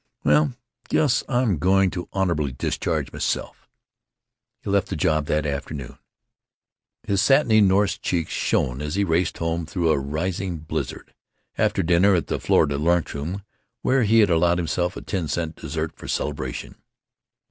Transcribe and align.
Well, 0.23 0.55
guess 0.89 1.23
I'm 1.29 1.59
going 1.59 1.91
to 1.91 2.09
honorably 2.11 2.51
discharge 2.53 3.13
myself!" 3.13 3.69
He 4.63 4.67
left 4.71 4.87
the 4.89 4.95
job 4.95 5.27
that 5.27 5.45
afternoon. 5.45 5.99
His 7.03 7.21
satiny 7.21 7.61
Norse 7.61 7.99
cheeks 7.99 8.31
shone 8.31 8.81
as 8.81 8.95
he 8.95 9.03
raced 9.03 9.37
home 9.37 9.67
through 9.67 9.91
a 9.91 9.99
rising 9.99 10.57
blizzard, 10.57 11.13
after 11.55 11.83
dinner 11.83 12.15
at 12.15 12.25
the 12.25 12.39
Florida 12.39 12.79
Lunch 12.79 13.13
Room, 13.13 13.43
where 13.83 14.01
he 14.01 14.21
had 14.21 14.31
allowed 14.31 14.57
himself 14.57 14.97
a 14.97 15.01
ten 15.03 15.27
cent 15.27 15.55
dessert 15.55 15.95
for 15.95 16.07
celebration. 16.07 16.81